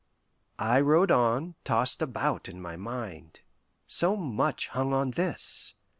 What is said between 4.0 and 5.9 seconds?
much hung on this.